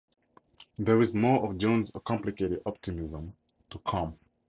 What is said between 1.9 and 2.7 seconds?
"complicated